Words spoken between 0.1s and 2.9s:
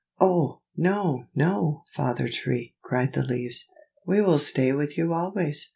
"Oh, no! no! Father Tree,"